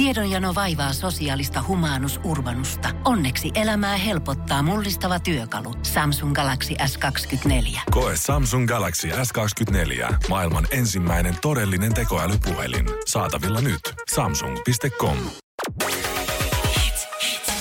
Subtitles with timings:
[0.00, 2.88] Tiedonjano vaivaa sosiaalista humanus urbanusta.
[3.04, 5.74] Onneksi elämää helpottaa mullistava työkalu.
[5.82, 7.80] Samsung Galaxy S24.
[7.90, 10.14] Koe Samsung Galaxy S24.
[10.28, 12.86] Maailman ensimmäinen todellinen tekoälypuhelin.
[13.06, 13.80] Saatavilla nyt.
[14.14, 15.16] Samsung.com.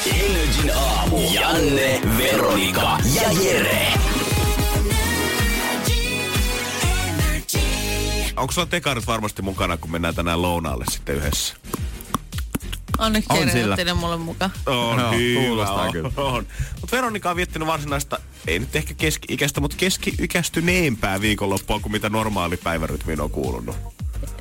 [0.05, 1.17] Energin aamu.
[1.33, 3.87] Janne, Veronika ja Jere.
[8.37, 11.55] Onko sulla tekarit varmasti mukana, kun mennään tänään lounaalle sitten yhdessä?
[12.99, 13.93] Onneksi On sillä.
[13.95, 14.51] mulle mukaan.
[14.65, 16.09] On, Joo, hyvä, kuulostaa on, kyllä.
[16.17, 16.47] on.
[16.81, 22.57] Mutta Veronika on viettänyt varsinaista, ei nyt ehkä keski-ikäistä, mutta keski-ikäistyneempää viikonloppua kuin mitä normaali
[22.57, 23.75] päivärytmiin on kuulunut.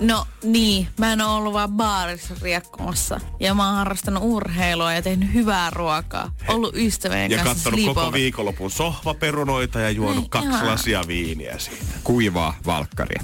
[0.01, 3.21] No niin, mä en ole ollut vaan baarissa riekkomassa.
[3.41, 6.31] Ja mä oon harrastanut urheilua ja tehnyt hyvää ruokaa.
[6.49, 8.13] Ollut ystävien Ja kanssa katsonut koko sleepover.
[8.21, 10.67] viikonlopun sohvaperunoita ja juonut Niin, kaksi ihan.
[10.67, 11.85] lasia viiniä siitä.
[12.05, 13.23] Kuivaa valkkaria.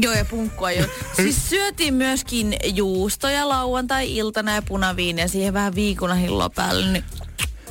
[0.00, 0.86] Joo, ja punkkua jo.
[1.16, 6.92] siis syötiin myöskin juustoja lauantai-iltana ja punaviiniä siihen vähän viikunahilloa päälle.
[6.92, 7.04] Niin...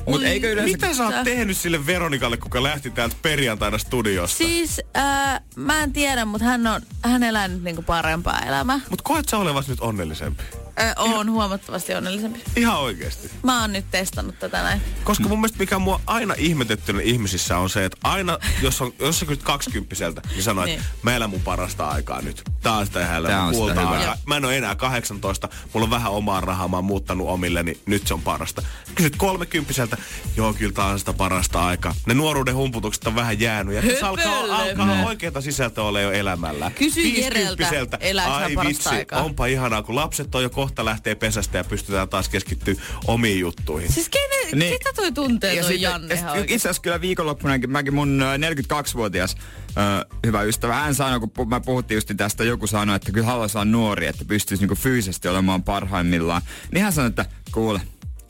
[0.08, 0.72] Mut eikö yleensä...
[0.72, 4.38] Mitä sä oot tehnyt sille Veronikalle, kuka lähti täältä perjantaina studiosta?
[4.38, 8.80] Siis äh, mä en tiedä, mutta hän on hän elää nyt niinku parempaa elämää.
[8.90, 10.44] Mut koet sä olevas nyt onnellisempi?
[10.80, 12.42] Äh, on huomattavasti onnellisempi.
[12.56, 13.32] Ihan oikeesti.
[13.44, 14.82] Mä oon nyt testannut tätä näin.
[15.04, 19.20] Koska mun mielestä mikä mua aina ihmetettynyt ihmisissä on se, että aina, jos, on, jos
[19.20, 20.86] sä kysyt kaksikymppiseltä, niin sanoo, että Niin.
[21.02, 22.44] mä elän mun parasta aikaa nyt.
[22.64, 24.18] Tää on sitä ihan on sitä aikaa.
[24.26, 27.80] Mä en ole enää 18, mulla on vähän omaa rahaa, mä oon muuttanut omille, niin
[27.86, 28.62] nyt se on parasta.
[28.96, 29.98] Kysyt kolmekymppiseltä,
[30.38, 31.96] joo kyllä tää on sitä parasta aikaa.
[32.06, 36.72] Ne nuoruuden humputukset on vähän jäänyt ja se alkaa, alkaa oikeata sisältöä olla jo elämällä.
[36.76, 39.22] Kysy Jereltä, elääkö parasta vitsi, aikaa?
[39.24, 42.74] onpa ihanaa, kun lapset on jo kohta lähtee pesästä ja pystytään taas keskittyä
[43.08, 43.92] omiin juttuihin.
[43.92, 44.60] Siis kenen, Niin.
[44.60, 44.80] niin.
[44.80, 46.42] ketä toi tuntee toi sitten- Janne ja sit?
[46.52, 49.36] Itse asiassa kyllä viikonloppunakin mäkin mun ö, 42-vuotias
[49.78, 53.58] ö, hyvä ystävä, hän sanoi, kun mä puhuttiin just tästä, joku sanoi, että kyllä haluaisi
[53.58, 56.42] olla nuori, että pystyisi niinku fyysisesti olemaan parhaimmillaan.
[56.72, 57.82] Niin hän sanoi, että kuule,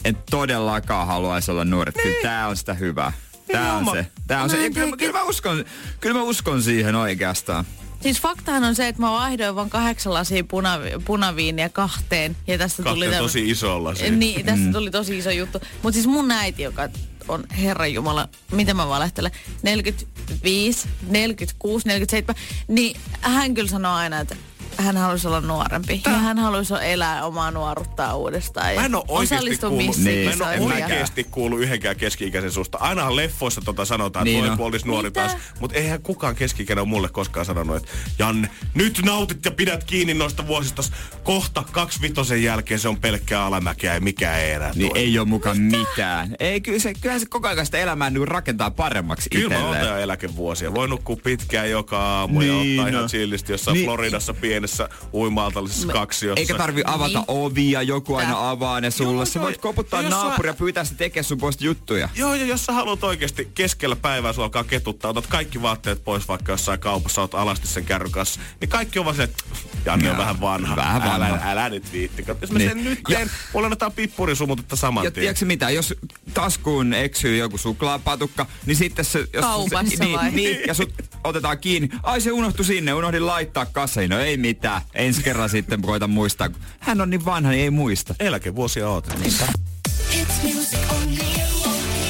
[0.06, 1.90] en todellakaan haluaisi olla nuori.
[1.90, 3.12] että Kyllä tää on sitä hyvää.
[3.52, 4.08] Tää on se.
[4.28, 4.64] Tää on se.
[4.64, 5.66] Ja kyllä, kyllä, mä uskon,
[6.00, 7.66] kyllä mä uskon siihen oikeastaan.
[8.02, 12.38] Siis faktahan on se, että mä vaihdoin vaan kahdeksan lasia punavi- punaviiniä kahteen.
[12.48, 14.18] Ja tästä tuli Kahteen tämmö- tosi isolla siinä.
[14.18, 14.74] Niin, tästä mm.
[14.74, 15.60] tuli tosi iso juttu.
[15.84, 16.90] Mutta siis mun äiti, joka
[17.28, 19.32] on Herran Jumala, mitä mä valehtelen,
[19.64, 22.36] 45, 46, 47,
[22.68, 24.36] niin hän kyllä sanoo aina, että
[24.82, 26.02] hän haluaisi olla nuorempi.
[26.06, 28.74] Ja hän haluaisi elää omaa nuoruuttaan uudestaan.
[28.76, 32.52] Ja Mä en oo oikeesti osallistua kuullut, missiin mä en ja- oikeesti kuullut yhdenkään keski-ikäisen
[32.52, 32.78] susta.
[32.78, 35.20] Ainahan leffoissa tota sanotaan, että Niin niin olisi nuori Mitä?
[35.28, 35.38] taas.
[35.60, 40.14] Mutta eihän kukaan keski-ikäinen ole mulle koskaan sanonut, että Janne, nyt nautit ja pidät kiinni
[40.14, 40.84] noista vuosista.
[41.24, 45.28] Kohta kaksi vitosen jälkeen se on pelkkää alamäkeä ja mikä ei enää Niin ei ole
[45.28, 46.36] mukaan mitään.
[46.40, 49.76] Ei, kyllä se, kyllähän se koko ajan sitä elämää niin rakentaa paremmaksi Kyllä mä oon
[49.78, 50.04] itselleen.
[50.04, 50.74] eläkevuosia.
[50.74, 53.08] Voi nukkua pitkään joka aamu ja Niin, ottaa ihan no.
[53.08, 53.86] chillisti jossain Niin.
[53.86, 54.71] Floridassa pienessä
[55.14, 56.40] uimaltallisessa kaksiossa.
[56.40, 57.26] Eikä tarvi avata Niin.
[57.28, 59.14] ovia, joku aina avaa ne sulle.
[59.14, 62.10] Joo, Sä voit koputtaa Ja naapuria ja sä- pyytää se tekemään sun puolesta juttuja.
[62.16, 66.28] Joo, ja jos sä haluat oikeasti keskellä päivää sulla alkaa ketuttaa, otat kaikki vaatteet pois
[66.28, 69.44] vaikka jossain kaupassa, oot alasti sen kärryn kanssa, niin kaikki on vaan se, että
[69.86, 70.76] Janne on vähän vanha.
[70.76, 71.16] vähän vanha.
[71.28, 72.26] Älä, älä nyt viitti.
[72.42, 72.70] Jos mä Niin.
[72.70, 75.22] sen nyt Ja- teen, mulla annetaan pippurisumutetta saman Ja tien.
[75.24, 75.94] tiedätkö mitä, jos
[76.34, 79.20] taskuun eksyy joku suklaapatukka, niin sitten se...
[79.34, 80.32] Jos Kaupassa se, niin, vai?
[80.32, 80.94] niin, ja sut
[81.24, 81.90] otetaan kiinni.
[82.04, 84.10] Ai se unohtui sinne, unohdin laittaa kassaan.
[84.10, 84.51] No ei mitään.
[84.94, 86.50] Ensi kerran sitten koitan muistaa.
[86.80, 88.16] Hän on niin vanha, niin ei muista.
[88.20, 89.08] Eläkevuosia oot.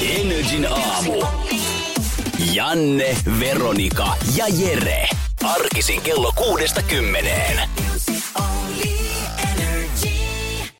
[0.02, 1.24] Energin aamu.
[2.52, 5.08] Janne, Veronika ja Jere.
[5.44, 7.68] Arkisin kello kuudesta kymmeneen.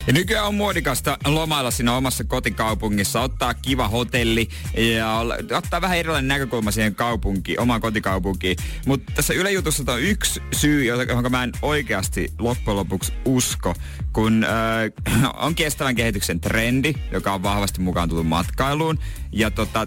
[0.07, 4.49] Ja nykyään on muodikasta lomailla siinä omassa kotikaupungissa, ottaa kiva hotelli
[4.97, 5.21] ja
[5.57, 8.57] ottaa vähän erilainen näkökulma siihen kaupunkiin, omaan kotikaupunkiin.
[8.87, 13.75] Mutta tässä ylejutussa on yksi syy, johon mä en oikeasti loppujen lopuksi usko,
[14.13, 18.99] kun äh, on kestävän kehityksen trendi, joka on vahvasti mukaan tullut matkailuun.
[19.33, 19.87] Ja tota,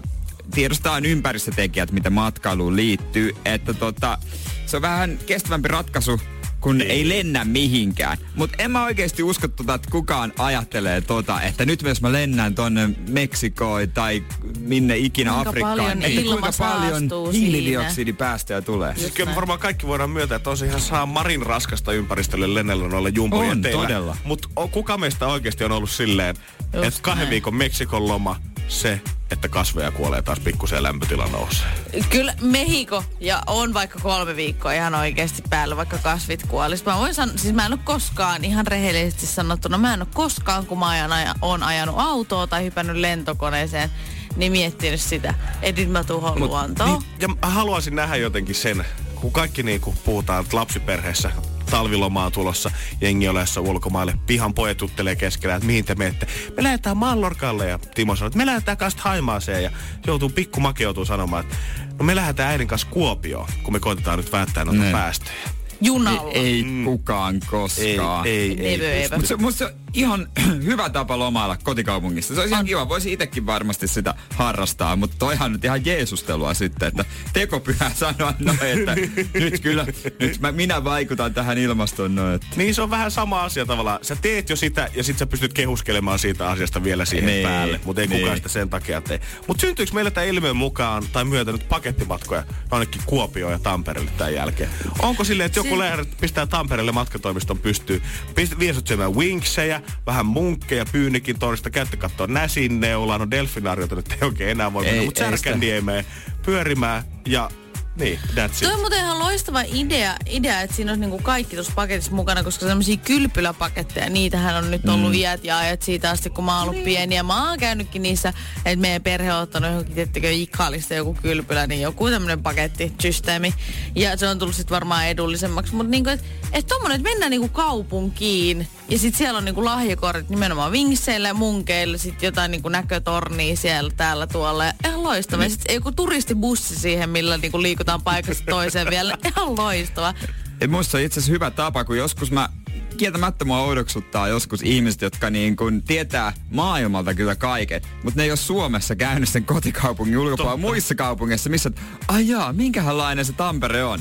[0.54, 4.18] tiedostetaan ympäristötekijät, mitä matkailuun liittyy, että tota,
[4.66, 6.20] se on vähän kestävämpi ratkaisu
[6.66, 8.18] kun ei lennä mihinkään.
[8.34, 12.54] Mutta en mä oikeasti usko tota, että kukaan ajattelee tota, että nyt jos mä lennän
[12.54, 14.24] tonne Meksikoon tai
[14.58, 18.94] minne ikinä Kuinka Afrikkaan, paljon että kuinka paljon hiilidioksidipäästöjä tulee.
[18.96, 22.88] Siis kyllä varmaan kaikki voidaan myöntää, että on se ihan saa marin raskasta ympäristölle lennellä
[22.88, 24.16] noilla jumbo On, todella.
[24.24, 26.36] Mutta kuka meistä oikeasti on ollut silleen,
[26.72, 27.30] että kahden näin.
[27.30, 31.66] viikon Meksikon loma, se, että kasveja kuolee taas pikkusen lämpötila nousee.
[32.10, 36.84] Kyllä Mehiko ja on vaikka kolme viikkoa ihan oikeasti päällä, vaikka kasvit kuolis.
[36.84, 40.66] Mä voin sanoa, siis mä en ole koskaan, ihan rehellisesti sanottuna, mä en ole koskaan,
[40.66, 43.90] kun mä ajan, aja, on ajanut autoa tai hypännyt lentokoneeseen,
[44.36, 46.86] niin miettinyt sitä, että nyt mä tuhoan luontoa.
[46.86, 48.84] Niin, ja mä haluaisin nähdä jotenkin sen,
[49.14, 51.30] kun kaikki niin kuin puhutaan että lapsiperheessä,
[51.70, 52.70] talvilomaa tulossa,
[53.00, 56.26] jengi olessa ulkomaille, pihan pojat juttelee keskellä, että mihin te menette.
[56.56, 59.70] Me lähdetään Mallorkalle ja Timo sanoo, että me lähdetään kanssa Haimaaseen ja
[60.06, 61.56] joutuu pikku Make joutuu sanomaan, että
[61.98, 64.92] no me lähdetään äidin kanssa Kuopioon, kun me koitetaan nyt välttää noita Ne.
[64.92, 65.36] päästöjä.
[65.80, 66.32] Junalla.
[66.32, 68.26] Ei, ei kukaan koskaan.
[68.26, 69.08] Ei, ei, ei.
[69.08, 70.28] Mutta se, musta se on ihan
[70.68, 72.34] hyvä tapa lomailla kotikaupungissa.
[72.34, 72.88] Se olisi ihan kiva.
[72.88, 78.58] Voisi itsekin varmasti sitä harrastaa, mutta toihan nyt ihan jeesustelua sitten, että tekopyhä sanoa noin,
[78.62, 78.94] että
[79.34, 79.86] nyt kyllä,
[80.20, 82.34] nyt mä, minä vaikutan tähän ilmastoon noin.
[82.34, 82.46] Että.
[82.56, 83.98] Niin se on vähän sama asia tavallaan.
[84.02, 87.80] Sä teet jo sitä ja sit sä pystyt kehuskelemaan siitä asiasta vielä siihen Niin, päälle.
[87.84, 88.20] Mutta ei niin.
[88.20, 89.20] kukaan sitä sen takia tee.
[89.48, 94.34] Mutta syntyykö meillä tämä ilmiön mukaan tai myötä nyt pakettimatkoja ainakin Kuopioon ja Tampereelle tämän
[94.34, 94.70] jälkeen?
[94.98, 98.02] Onko silleen, että joku Si- lähdet pistää Tampereelle matkatoimiston pystyyn,
[98.34, 104.12] pist, vie sut syömään winksejä, vähän munkkeja Pyynikin torista, käytte katsoa Näsinneulaa, no delfinaariota nyt
[104.12, 105.18] ei oikein enää voi mennä, mutta.
[105.18, 106.04] Särkänniemeen
[106.44, 107.50] pyörimään ja
[107.96, 108.74] niin, that's Toi it.
[108.74, 112.66] on muuten ihan loistava idea, idea että siinä olisi niinku kaikki tuossa paketissa mukana, koska
[112.66, 115.14] semmoisia kylpyläpaketteja, niitähän on nyt ollut mm.
[115.14, 117.16] iät ja ajat siitä asti, kun mä oon ollut pieni.
[117.16, 118.32] Ja mä oon käynytkin niissä,
[118.64, 123.54] että meidän perhe on ottanut johonkin, tiettekö, Ikalista joku kylpylä, niin joku tämmöinen pakettisysteemi.
[123.94, 125.74] Ja se on tullut sitten varmaan edullisemmaksi.
[125.74, 130.30] Mutta niinku, että et tommonen, että mennään niinku kaupunkiin ja sitten siellä on niinku lahjakortit
[130.30, 134.64] nimenomaan vinkseille ja munkeille, sitten jotain niinku näkötornia siellä, täällä, tuolla.
[134.64, 135.42] Ja ihan loistava.
[135.42, 139.18] Ja sitten joku turistibussi siihen, millä niinku liikutaan paikasta toiseen vielä.
[139.28, 140.14] Ihan loistava.
[140.60, 142.48] Et musta se on itse asiassa hyvä tapa, kun joskus mä
[142.96, 148.30] kieltämättä mua oudoksuttaa joskus ihmiset, jotka niin kun tietää maailmalta kyllä kaiken, mutta ne ei
[148.30, 151.70] ole Suomessa käynyt sen kotikaupungin ulkopuolella muissa kaupungeissa, missä,
[152.08, 154.00] ai jaa, minkälainen se Tampere on.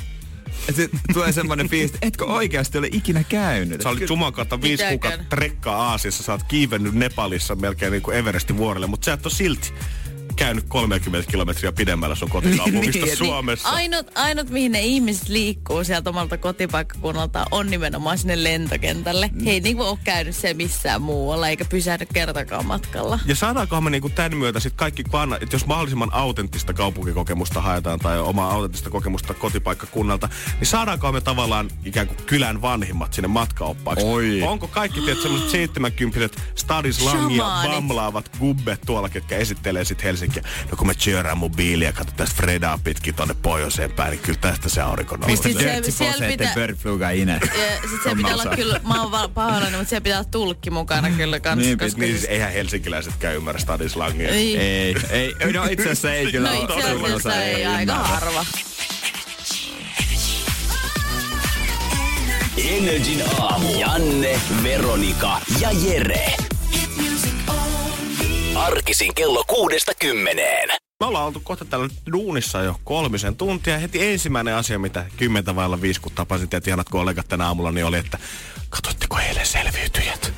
[0.70, 3.82] Et sit tulee semmoinen fiilis, että etkö oikeasti ole ikinä käynyt.
[3.82, 8.18] Sä olit Juman kautta viisi kuukautta trekkaa Aasiassa, sä oot kiivennyt Nepalissa melkein niin kuin
[8.18, 9.74] Everestin vuorelle, mutta sä et ole silti
[10.36, 13.70] käynyt 30 kilometriä pidemmällä sun kotikaupungista Niin, Suomessa.
[13.70, 19.30] Ainut, ainut, mihin ne ihmiset liikkuu sieltä omalta kotipaikkakunnalta, on nimenomaan sinne lentokentälle.
[19.46, 23.20] He ei niinku ole käynyt se missään muualla, eikä pysähdy kertakaan matkalla.
[23.26, 28.00] Ja saadaankohan me niinku tämän myötä sit kaikki kvanna, että jos mahdollisimman autenttista kaupunkikokemusta haetaan
[28.00, 30.30] tai omaa autenttista kokemusta kotipaikkakunnalta,
[30.60, 34.06] niin saadaanko me tavallaan ikään kuin kylän vanhimmat sinne matkaoppaiksi?
[34.06, 34.42] Oi.
[34.42, 37.72] Onko kaikki tietysti sellaiset 70 stadis langia Shamanit.
[37.72, 40.52] bamlaavat gubbet tuolla, ketkä esittelee sit Helsinkiä.
[40.72, 44.40] No kun me chörään mun biiliä, katso tästä Fredaa pitkin tonne pohjoiseen päin, niin kyllä
[44.42, 45.76] tästä se aurinko Mistä nousee.
[45.76, 47.34] Sit se- siellä pitää- Birdfluga ine.
[47.44, 51.10] Ja sit se pitää olla kyllä, mä oon pahoillani, mutta siellä pitää olla tulkki mukana
[51.12, 51.62] kyllä kans.
[51.62, 54.30] Niin, koska Niin siis- eihän helsinkiläiset käy ymmärrä stadis langia.
[54.30, 54.58] Ei.
[54.58, 56.64] Ei, ei, no itse asiassa ei kyllä No ole.
[56.64, 58.08] itse asiassa ei, aika ymmärrä.
[58.16, 58.46] harva.
[62.58, 63.80] Energin aamu.
[63.80, 66.45] Janne, Veronika ja Jere.
[68.66, 70.70] Arkisin kello kuudesta kymmeneen.
[71.00, 73.78] Me ollaan oltu kohta täällä duunissa jo kolmisen tuntia.
[73.78, 77.86] Heti ensimmäinen asia, mitä kymmentä vailla viisi, kun tapasin teidät ihanat kollegat tänä aamulla, niin
[77.86, 78.18] oli, että
[78.70, 80.34] katsoitteko eilen selviytyjät?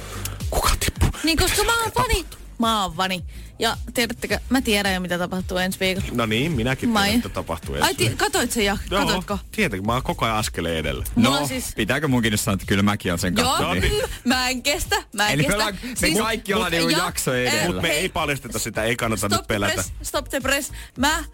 [0.50, 1.10] Kuka tippui?
[1.24, 2.26] Niin koska mä oon vani.
[2.60, 3.24] Mä oon vani.
[3.60, 6.08] Ja tiedättekö, mä tiedän jo mitä tapahtuu ensi viikolla.
[6.12, 9.02] No niin, minäkin Mä tiedän, en- että tapahtuu Ai, ensi ti- katoit sen ja Joo,
[9.06, 9.40] katoitko?
[9.52, 9.86] tietenkin.
[9.86, 11.04] Mä oon koko ajan askeleen edellä.
[11.16, 13.80] Mulla No, siis- pitääkö munkin nyt sanoa, että kyllä mäkin on sen Joo, kattonut.
[13.82, 14.04] niin.
[14.26, 15.56] mä en kestä, mä en Eli me kestä.
[15.56, 17.66] ollaan- me kaikki ollaan niinku ja- jakso edellä.
[17.66, 19.74] Mutta me hei, ei paljasteta sitä, ei kannata Stop nyt the pelätä.
[19.74, 20.72] press, stop the press.
[20.98, 21.26] Mä äh,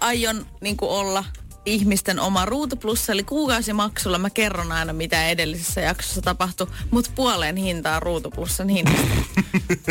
[0.00, 1.24] aion niinku olla
[1.66, 8.00] ihmisten oma ruutuplussa, eli kuukausimaksulla mä kerron aina, mitä edellisessä jaksossa tapahtui, mutta puoleen hintaa
[8.00, 9.06] ruutuplussan hinnasta.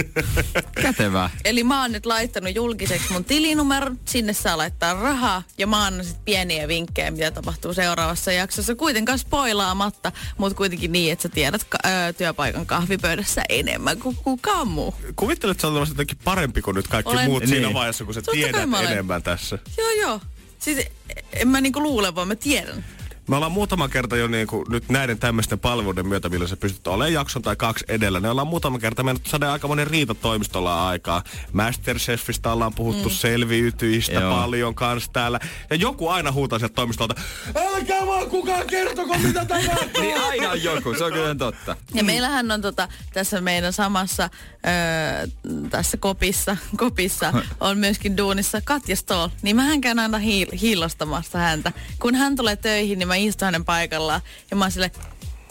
[0.82, 1.30] Kätevää.
[1.46, 6.06] Eli mä oon nyt laittanut julkiseksi mun tilinumeron, sinne saa laittaa rahaa ja mä annan
[6.06, 8.76] sit pieniä vinkkejä, mitä tapahtuu seuraavassa jaksossa.
[8.76, 11.78] Kuitenkaan spoilaamatta, mutta kuitenkin niin, että sä tiedät ka-
[12.10, 14.96] ö, työpaikan kahvipöydässä enemmän kuin kukaan muu.
[15.16, 17.26] Kuvittelet, että sä olet jotenkin parempi kuin nyt kaikki Olen.
[17.26, 17.74] muut siinä Niin.
[17.74, 19.60] vaiheessa, kun sä Totta kai tiedät enemmän tässä.
[19.78, 20.20] Joo, joo.
[20.62, 20.88] Siis
[21.34, 22.86] en mä niinku luule, vaan mä tiedän.
[23.28, 26.88] Me ollaan muutama kerta jo niin kuin nyt näiden tämmöisten palveluiden myötä, millä sä pystyt
[26.88, 28.20] olemaan jakson tai kaksi edellä.
[28.20, 31.24] Ne ollaan muutama kerta mennyt saada aika monen riita toimistolla aikaa.
[31.52, 33.16] Masterchefistä ollaan puhuttu mm.
[33.16, 34.36] selviytyistä Joo.
[34.36, 35.40] paljon kanssa täällä.
[35.70, 37.16] Ja joku aina huutaa sieltä toimistolta,
[37.56, 40.02] älkää vaan kukaan kertoko mitä tapahtuu.
[40.02, 41.76] Niin aina on joku, se on kyllä totta.
[41.94, 44.30] Ja meillähän on tota, tässä meidän samassa
[44.68, 45.28] öö,
[45.70, 49.30] tässä kopissa, kopissa on myöskin duunissa Katja Stoll.
[49.42, 51.72] Niin mähän käyn aina hiil- hiilostamassa häntä.
[52.00, 54.92] Kun hän tulee töihin, niin mä istun hänen paikallaan ja mä oon sille,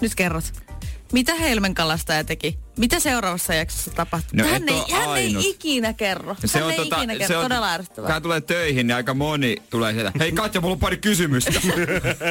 [0.00, 0.45] nyt kerrot.
[1.12, 2.59] Mitä Helmen kalastaja teki?
[2.77, 4.39] Mitä seuraavassa jaksossa tapahtuu?
[4.39, 6.37] No hän ei, hän ei ikinä kerro.
[6.45, 7.27] Se hän on, ei tota, ikinä kerro.
[7.27, 8.12] se on, Todella ärsyttävää.
[8.12, 10.12] Hän tulee töihin, niin aika moni tulee sieltä.
[10.19, 11.61] Hei Katja, mulla on pari kysymystä.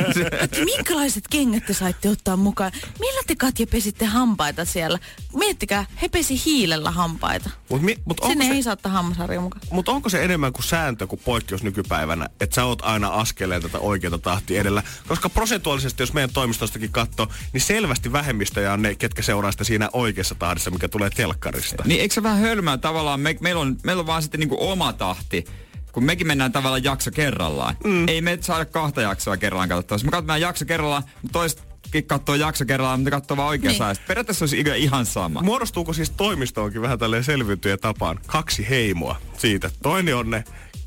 [0.66, 2.72] Minkälaiset kengät te saitte ottaa mukaan?
[3.00, 5.00] Millä te Katja pesitte hampaita siellä?
[5.34, 7.50] Miettikää, he pesi hiilellä hampaita.
[7.70, 9.62] Mut, mi, mut onko Sinne se, ei saa ottaa hammasarja mukaan.
[9.72, 13.80] Mutta onko se enemmän kuin sääntö kuin poikkeus nykypäivänä, että sä oot aina askeleen tätä
[13.80, 14.84] oikeata tahtia edellä?
[15.08, 19.90] Koska prosentuaalisesti, jos meidän toimistostakin katsoo, niin selvästi vähemmistöjä on ne, ketkä seuraa sitä siinä
[19.94, 21.84] oikeassa tahdissa, mikä tulee telkkarista.
[21.86, 23.20] niin eikö se vähän hölmää tavallaan?
[23.20, 25.46] Me, meillä, on, meillä on vaan sitten niinku oma tahti.
[25.92, 27.76] Kun mekin mennään tavallaan jakso kerrallaan.
[27.84, 28.08] Mm.
[28.08, 29.96] Ei me saada kahta jaksoa kerrallaan katsottavaa.
[29.96, 31.64] Jos me katsotaan jakso kerrallaan, mutta toiset
[32.08, 34.04] katsoo jakso kerrallaan, mutta katsoo vaan oikeassa Niin.
[34.08, 35.42] Periaatteessa olisi ihan sama.
[35.42, 39.72] Muodostuuko siis toimistoonkin vähän tälleen selviytyjä tapaan kaksi heimoa siitä?
[39.82, 40.44] Toinen on ne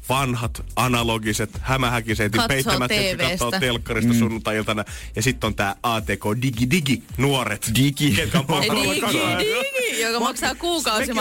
[0.09, 4.19] vanhat, analogiset, hämähäkiset, Katsoo peittämättä, jotka katsoo telkkarista mm.
[4.19, 4.85] sunnuntai-iltana.
[5.17, 7.71] Ja sitten on tää ATK Digi Digi nuoret.
[7.79, 8.11] Digi.
[8.11, 9.39] Ketkä on pakko Digi, katsoa.
[9.39, 10.55] digi, joka maksaa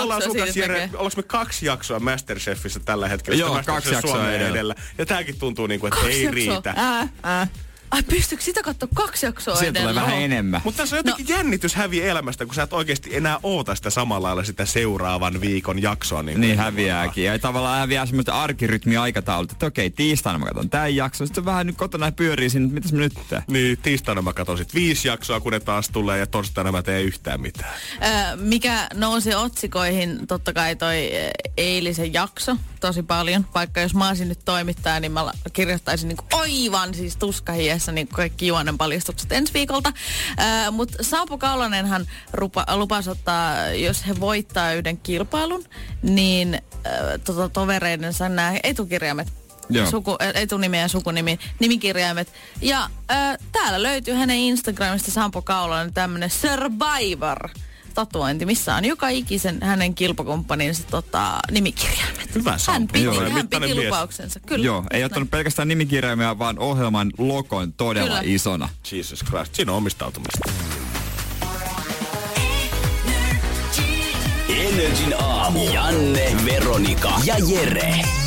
[0.02, 3.40] ollaan sun siitä, Jere, ollaanko me kaksi jaksoa Masterchefissä tällä hetkellä?
[3.40, 4.76] Joo, kaksi jaksoa Suomea edellä.
[4.98, 6.36] Ja tääkin tuntuu niinku, että Kaksi ei jaksoa.
[6.36, 6.74] riitä.
[6.78, 7.48] Ää, ää.
[7.92, 10.08] Ai pystyykö sitä katsoa kaksi jaksoa Sieltä tulee edellä?
[10.08, 10.62] vähän enemmän.
[10.64, 11.36] Mutta tässä on jotenkin no.
[11.36, 15.82] jännitys häviä elämästä, kun sä et oikeasti enää oota sitä samalla lailla sitä seuraavan viikon
[15.82, 16.24] jaksoa.
[16.24, 17.24] Niin, Niin häviääkin.
[17.24, 21.28] Ja tavallaan häviää semmoista arkirytmiä aikataulut, että okei, tiistaina mä katson tämän jakson.
[21.28, 23.44] Sitten vähän nyt kotona pyörii sinne, että mitäs mä nyt teen?
[23.48, 27.06] Niin, tiistaina mä katson sit viisi jaksoa, kun ne taas tulee, ja torstaina mä teen
[27.06, 27.74] yhtään mitään.
[28.04, 33.46] Ö, mikä nousi otsikoihin, totta kai toi ö, eilisen jakso tosi paljon.
[33.56, 37.18] Vaikka jos mä olisin nyt toimittaja, niin mä kirjoittaisin niinku aivan siis
[37.82, 39.94] tuskahiessä niin kaikki juonen paljastukset ensi viikolta.
[40.72, 45.64] Mutta Saapo Kaulanenhan rupa, lupasi ottaa, jos he voittaa yhden kilpailun,
[46.02, 49.28] niin ö, tota, tovereidensa nämä etukirjaimet
[49.70, 49.90] Joo.
[49.90, 52.28] suku, etunimi ja sukunimi, nimikirjaimet.
[52.62, 57.50] Ja äh, täällä löytyy hänen Instagramista Sampo Kaulanen tämmönen Survivor
[57.94, 62.36] tatuointi, missä on joka ikisen hänen kilpakumppaninsa tota, nimikirjaimet.
[62.36, 62.94] Hyvä Hän Sampo.
[62.94, 64.40] piti, Joo, hän piti lupauksensa.
[64.40, 64.66] Kyllä.
[64.66, 68.22] Joo, ei ottanut pelkästään nimikirjaimia, vaan ohjelman logon todella Kyllä.
[68.24, 68.70] isona.
[68.92, 70.50] Jesus Christ, siinä on omistautumista.
[74.50, 75.74] Energin aamu.
[75.74, 78.21] Janne, Veronika ja Jere.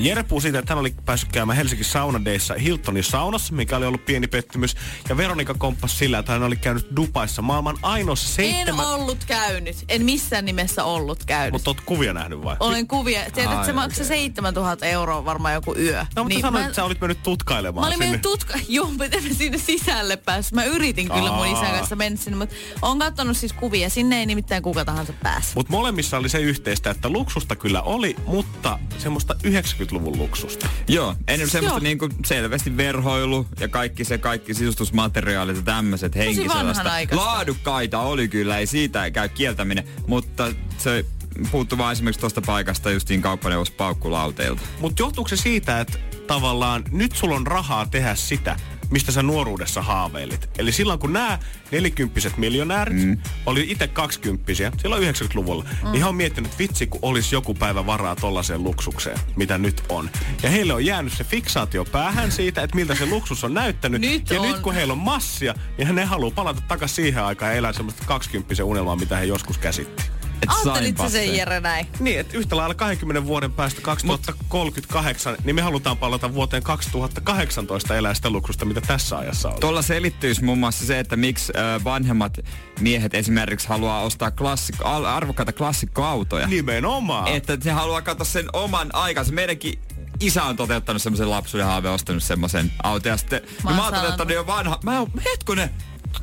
[0.00, 4.04] Jere puhui siitä, että hän oli päässyt käymään Helsingin saunadeissa Hiltonin saunassa, mikä oli ollut
[4.04, 4.76] pieni pettymys.
[5.08, 8.86] Ja Veronika komppasi sillä, että hän oli käynyt Dubaissa maailman ainoassa En seitsemän...
[8.86, 9.76] ollut käynyt.
[9.88, 11.52] En missään nimessä ollut käynyt.
[11.52, 12.56] Mutta oot kuvia nähnyt vai?
[12.60, 13.30] Olen kuvia.
[13.34, 15.98] Tiedät, että se maksaa 7000 euroa varmaan joku yö.
[15.98, 18.06] No, mutta niin, sanoit, mä- että sä olit mennyt tutkailemaan Mä olin sinne.
[18.06, 18.54] mennyt tutka...
[18.68, 20.52] Joo, mä en sinne sisälle päässyt.
[20.54, 21.52] Mä yritin kyllä mun Aa.
[21.60, 23.90] isän kanssa mennä sinne, mutta on katsonut siis kuvia.
[23.90, 25.52] Sinne ei nimittäin kuka tahansa pääse.
[25.54, 29.34] Mutta molemmissa oli se yhteistä, että luksusta kyllä oli, mutta semmoista
[29.84, 30.68] 90-luvun luksusta.
[30.88, 31.82] Joo, ennen semmoista Joo.
[31.82, 36.64] niinku selvästi verhoilu ja kaikki se kaikki sisustusmateriaalit ja tämmöiset henkisellaista.
[36.66, 37.26] vanhanaikaista.
[37.26, 41.04] Laadukkaita oli kyllä, ei siitä käy kieltäminen, mutta se
[41.50, 44.62] puuttuu vaan esimerkiksi tuosta paikasta justiin kauppaneuvos paukkulauteilta.
[44.80, 48.56] Mutta johtuuko se siitä, että tavallaan nyt sulla on rahaa tehdä sitä,
[48.94, 50.48] mistä sä nuoruudessa haaveilit.
[50.58, 51.38] Eli silloin kun nämä
[51.70, 53.18] nelikymppiset miljonäärit mm.
[53.46, 55.92] oli itse kaksikymppisiä, silloin 90-luvulla, mm.
[55.92, 59.82] niin he on miettinyt, että vitsi kun olisi joku päivä varaa tollaiseen luksukseen, mitä nyt
[59.88, 60.10] on.
[60.42, 64.00] Ja heille on jäänyt se fiksaatio päähän siitä, että miltä se luksus on näyttänyt.
[64.00, 64.48] Nyt ja on.
[64.48, 68.04] nyt kun heillä on massia, niin ne haluaa palata takaisin siihen aikaan ja elää semmoista
[68.06, 70.13] kaksikymppisen unelmaa, mitä he joskus käsitti.
[70.44, 71.86] Et Ajattelit sä sainpa sen Jere näin?
[72.00, 78.14] Niin, että yhtä lailla 20 vuoden päästä 2038, niin me halutaan palata vuoteen 2018 elää
[78.14, 79.60] sitä luksusta, mitä tässä ajassa on.
[79.60, 81.52] Tuolla selittyisi muun muassa se, että miksi
[81.84, 82.38] vanhemmat
[82.80, 86.46] miehet esimerkiksi haluaa ostaa klassik- arvokkaita klassikkoautoja.
[86.46, 87.28] Nimenomaan.
[87.28, 89.32] Että se haluaa katsoa sen oman aikansa.
[89.32, 89.78] Meidänkin
[90.20, 93.10] isä on toteuttanut semmoisen lapsuuden haaveen, ostanut semmoisen auton.
[93.10, 94.78] Ja sitten, Mä mä, oon mä oon toteuttanut jo vanha.
[94.84, 95.70] Mä oon, hetkonen,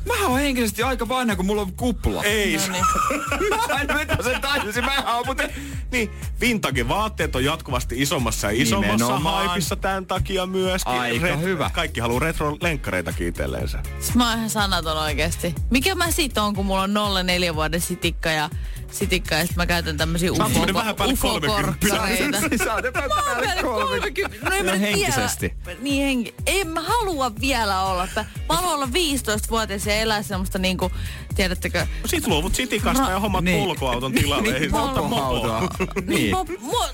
[0.06, 2.24] mä oon henkisesti aika vanha, kun mulla on kupla.
[2.24, 2.56] Ei.
[2.56, 2.84] No niin.
[3.68, 4.84] mä en mitä sen tajusin.
[4.84, 5.50] Mä oon muuten...
[5.92, 9.46] Niin, vintage-vaatteet on jatkuvasti isommassa ja isommassa Nimenomaan.
[9.46, 10.92] haipissa tämän takia myöskin.
[10.92, 11.70] Aika hyvä.
[11.70, 13.78] Kaikki haluaa retro-lenkkareitakin itselleensä.
[14.00, 15.54] Siis Mä oon ihan sanaton oikeesti.
[15.70, 18.50] Mikä mä sit on, kun mulla on 04 vuoden sitikka ja
[18.90, 22.38] sitikka ja sit mä käytän tämmösiä Sä oot ufo, semmonen vähän päälle ufokorkkareita.
[22.64, 24.50] Sä oot jo Mä oon päälle 30.
[24.50, 25.54] No ei mä Ja nyt henkisesti.
[25.66, 26.34] Vielä, niin henki.
[26.46, 28.08] En mä halua vielä olla.
[28.16, 28.24] Mä
[28.56, 30.90] haluan olla 15-vuotias ja elää semmoista niinku,
[31.34, 31.86] tiedättekö?
[32.06, 33.64] Sit luovut sitikasta ja hommat Niin.
[33.64, 34.52] polkuauton tilalle.
[34.56, 35.60] Ei se ota mopoa.
[35.60, 35.68] Mopoautoa.
[36.06, 36.30] niin.
[36.30, 36.86] Mo, mo,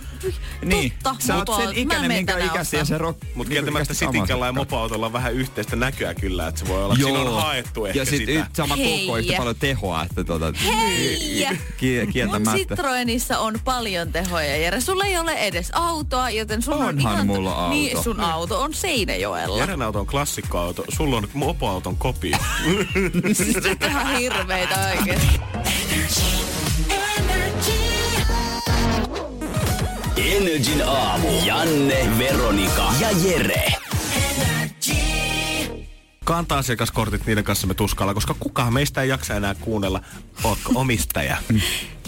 [0.65, 0.93] Niin.
[1.03, 2.85] totta, Sä oot sen ikäinen, minkä ikäisiä ostaa.
[2.85, 3.19] se rock.
[3.23, 6.85] Mutta niin kieltämättä sitikalla ja samaa mopoautolla on vähän yhteistä näköä kyllä, että se voi
[6.85, 8.33] olla, että siinä on haettu ehkä ja sit sitä.
[8.33, 9.07] yht, sama Hei.
[9.07, 11.49] koko yhtä paljon tehoa, että tota, Hei!
[11.77, 12.59] ki- Mun kieltämättä.
[12.59, 14.81] Citroenissa on paljon tehoja, Jere.
[14.81, 17.27] Sulla ei ole edes autoa, joten sun on Onhan ihan...
[17.27, 17.71] mulla auto.
[17.75, 19.59] Niin, sun auto on Seinäjoella.
[19.59, 22.37] Jeren auto on klassikkoauto, sulla on mopoauton kopio.
[23.33, 25.38] Se on ihan hirveitä oikeesti.
[30.59, 31.29] Energin aamu.
[31.45, 33.73] Janne, Veronika ja Jere.
[36.25, 40.01] Kanta-asiakaskortit, niiden kanssa me tuskalla, koska kukaan meistä ei jaksa enää kuunnella,
[40.45, 41.37] ootko omistaja.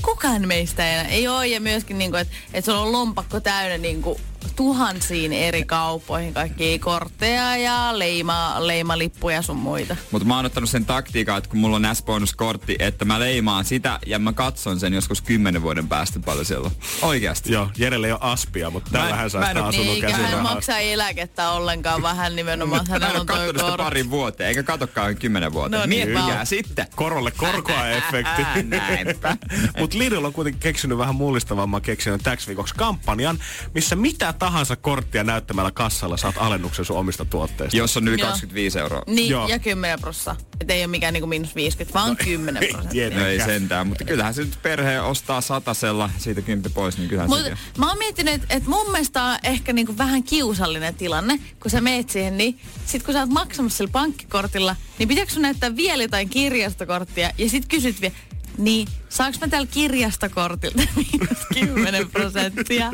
[0.03, 1.47] Kukaan meistä ei, ei ole.
[1.47, 4.21] Ja myöskin, niin kuin, että, että sulla on lompakko täynnä niin kuin,
[4.57, 9.97] tuhansiin eri kaupoihin kaikkia kortteja ja leima, leimalippuja sun muita.
[10.11, 13.99] Mutta mä oon ottanut sen taktiikan, että kun mulla on S-bonuskortti, että mä leimaan sitä
[14.07, 16.71] ja mä katson sen joskus kymmenen vuoden päästä paljon siellä.
[17.03, 17.53] Oikeasti.
[17.53, 20.05] Joo, Jerelle ei ole aspia, mutta Mä en- tällähän saa mä en sitä asunnon Niin,
[20.05, 22.87] eikä hän maksaa eläkettä ollenkaan, vähän nimenomaan.
[22.91, 23.83] Ole on toi katsonut sitä kortti.
[23.85, 25.81] parin vuoteen, eikä katokkaan kymmenen vuoteen.
[25.81, 26.87] No niin, Miettikää sitten.
[26.95, 28.43] Korolle korkoa efekti.
[28.63, 29.37] Näinpä.
[29.79, 33.39] Mutta Lidl on kuitenkin keksinyt vähän mullistavamman keksin täksi viikoksi kampanjan,
[33.75, 37.77] missä mitä tahansa korttia näyttämällä kassalla saat alennuksen sun omista tuotteista.
[37.77, 38.29] Jos on yli Joo.
[38.29, 39.03] 25 euroa.
[39.07, 39.49] Niin, Joo.
[39.49, 40.37] ja 10 prossaa.
[40.61, 43.11] Että ei ole mikään niinku miinus 50, vaan 10 prosenttia.
[43.11, 47.31] No ei sentään, mutta kyllähän se nyt perhe ostaa satasella siitä kymppi pois, niin kyllähän
[47.31, 51.39] Mutta se mä oon miettinyt, että et mun mielestä on ehkä niinku vähän kiusallinen tilanne,
[51.63, 55.43] kun sä meet siihen, niin sit kun sä oot maksamassa sillä pankkikortilla, niin pitääkö sun
[55.43, 58.15] näyttää vielä jotain kirjastokorttia ja sit kysyt vielä,
[58.59, 62.91] niin saaks mä täällä kirjastokortilta miinus 10 prosenttia?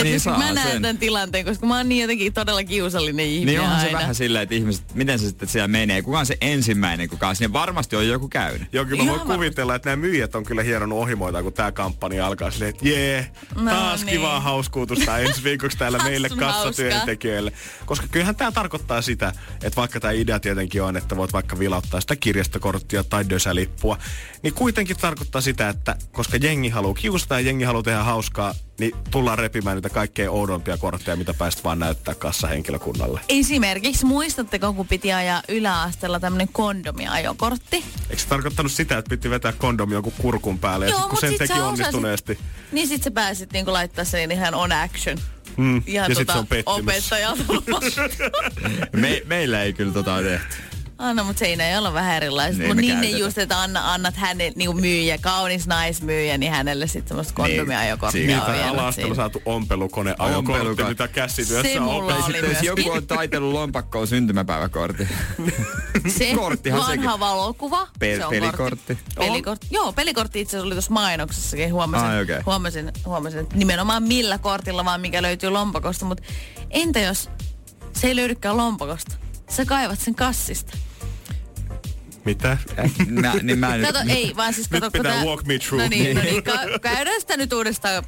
[0.00, 0.82] Et Niin nyt saa mä näen sen.
[0.82, 3.98] tämän tilanteen, koska mä oon niin jotenkin todella kiusallinen ihminen Niin onhan se aina.
[3.98, 6.02] vähän silleen, että ihmiset, miten se sitten siellä menee.
[6.02, 7.52] Kuka on se ensimmäinen, kuka on sinne?
[7.52, 8.68] Varmasti on joku käynyt.
[8.72, 12.26] Joo, kyllä mä voin kuvitella, että nämä myyjät on kyllä hieronut ohimoita, kun tämä kampanja
[12.26, 14.16] alkaa silleen, että jee, No taas niin.
[14.18, 17.52] kivaa hauskuutusta ensi viikoksi täällä meille kassatyöntekijöille.
[17.86, 22.00] Koska kyllähän tämä tarkoittaa sitä, että vaikka tämä idea tietenkin on, että voit vaikka vilauttaa
[22.00, 23.98] sitä kirjastokorttia tai dösälippua,
[24.42, 28.92] niin kuitenkin tarkoittaa sitä, että koska jengi haluaa kiusata ja jengi haluaa tehdä hauskaa, niin
[29.10, 33.20] tullaan repimään niitä kaikkein oudompia kortteja, mitä päästä vaan näyttää kassahenkilökunnalle.
[33.28, 37.84] Esimerkiksi muistatteko, kun piti ajaa yläasteella tämmönen kondomiajokortti?
[38.10, 41.28] Eikö se tarkoittanut sitä, että piti vetää kondomi joku kurkun päälle ja sit, kun sen
[41.30, 42.38] sit teki sä osasit- onnistuneesti?
[42.72, 45.18] Niin sit sä pääsit niinku laittaa sen ihan on action.
[45.56, 46.80] Mm, Ihan ja sit se on pettymys.
[46.80, 47.42] opettajalta
[48.92, 50.56] Me, meillä ei kyllä tota tehty.
[51.00, 52.58] Anna, mutta siinä ei olla vähän erilaiset.
[52.58, 53.20] Niin Mutta niin ne käytetään.
[53.20, 58.40] just, että anna, annat hänelle niinku myyjä, kaunis naismyyjä, niin hänelle sitten semmoista kondomiajokorttia Niin,
[58.40, 59.14] on vielä ala-asteella siinä.
[59.14, 60.88] saatu ompelukone ajokortti, Ompelukone.
[60.88, 62.66] mitä käsityössä Se on mulla oli Sitten jos myöskin.
[62.66, 65.08] joku on taitellut lompakkoon syntymäpäiväkortin.
[66.18, 67.00] Se korttihan sekin.
[67.02, 67.88] vanha valokuva.
[67.98, 68.94] Pe- se on pelikortti.
[68.94, 69.14] Kortti.
[69.26, 69.66] Pelikortti.
[69.70, 71.72] Joo, pelikortti itse asiassa oli tuossa mainoksessakin.
[71.72, 72.40] Huomasin, Ai, okei.
[72.46, 76.04] huomasin, huomasin, että nimenomaan millä kortilla vaan mikä löytyy lompakosta.
[76.04, 76.22] Mutta
[76.70, 77.30] entä jos
[77.92, 79.16] se ei löydykään lompakosta?
[79.50, 80.76] Sä kaivat sen kassista.
[82.24, 82.58] Mitä?
[83.08, 85.58] Mä, niin mä en, Kato, ei, vaan siis Nyt kato, kun pitää tää- walk me
[85.58, 85.82] through.
[85.82, 88.04] No niin, no niin ka- käydään sitä nyt uudestaan.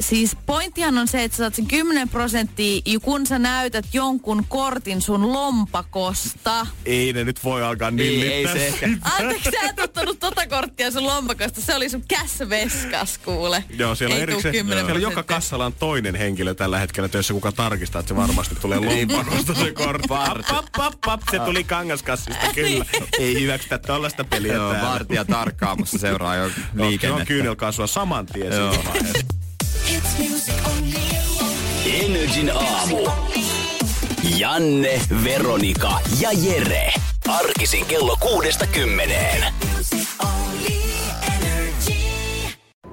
[0.00, 5.02] Siis pointtihan on se, että sä saat sen 10 prosenttia, kun sä näytät jonkun kortin
[5.02, 6.66] sun lompakosta.
[6.86, 8.52] Ei ne nyt voi alkaa ei, nillittää.
[8.52, 8.88] ei se ehkä.
[9.02, 11.60] Anteeksi, sä et ottanut tota korttia sun lompakosta.
[11.60, 13.64] Se oli sun käsveskas, kuule.
[13.78, 17.34] Joo, siellä on Ei erikseen, 10 siellä joka kassalla on toinen henkilö tällä hetkellä töissä,
[17.34, 20.08] kuka tarkistaa, että se varmasti tulee lompakosta se kortti.
[20.08, 22.84] Pap, pap, pap, pap, se tuli kangaskassista kyllä.
[23.18, 24.90] Ei hyväksytä tällaista peliä Joo, täällä.
[24.90, 28.74] vartija tarkkaamassa seuraa jo Joo, Se on kyynelkaasua saman tien Joo.
[31.86, 33.08] Energin aamu.
[34.36, 36.92] Janne, Veronika ja Jere.
[37.28, 39.54] Arkisin kello kuudesta kymmeneen.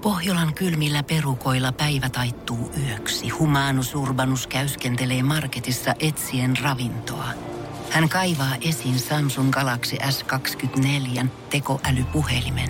[0.01, 3.29] Pohjolan kylmillä perukoilla päivä taittuu yöksi.
[3.29, 7.27] Humanus Urbanus käyskentelee marketissa etsien ravintoa.
[7.89, 12.69] Hän kaivaa esiin Samsung Galaxy S24 tekoälypuhelimen,